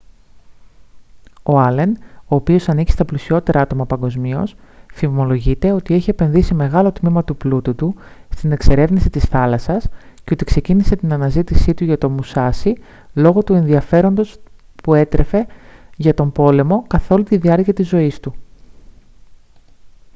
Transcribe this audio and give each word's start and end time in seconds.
ο 1.43 1.59
άλεν 1.59 1.97
ο 2.25 2.35
οποίος 2.35 2.69
ανήκει 2.69 2.91
στα 2.91 3.05
πλουσιότερα 3.05 3.61
άτομα 3.61 3.85
παγκοσμίως 3.85 4.55
φημολογείται 4.93 5.71
ότι 5.71 5.93
έχει 5.93 6.09
επενδύσει 6.09 6.53
μεγάλο 6.53 6.91
τμήμα 6.91 7.23
του 7.23 7.35
πλούτου 7.35 7.75
του 7.75 7.95
στην 8.35 8.51
εξερεύνηση 8.51 9.09
της 9.09 9.23
θάλασσας 9.25 9.87
και 10.23 10.31
ότι 10.33 10.45
ξεκίνησε 10.45 10.95
την 10.95 11.13
αναζήτησή 11.13 11.73
του 11.73 11.83
για 11.83 11.97
το 11.97 12.09
μουσάσι 12.09 12.75
λόγω 13.13 13.43
του 13.43 13.53
ενδιαφέροντος 13.53 14.35
που 14.83 14.93
έτρεφε 14.93 15.45
για 15.95 16.13
τον 16.13 16.31
πόλεμο 16.31 16.83
καθ' 16.87 17.11
όλη 17.11 17.23
τη 17.23 17.37
διάρκεια 17.37 17.73
της 17.73 17.87
ζωής 17.87 18.19
του 18.19 18.33